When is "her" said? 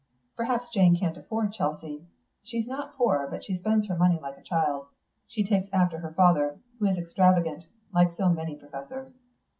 3.87-3.95, 5.99-6.11